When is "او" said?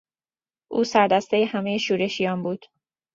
0.71-0.83